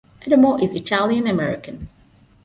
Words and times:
Adamo 0.25 0.55
is 0.55 0.73
Italian 0.73 1.27
American. 1.27 1.87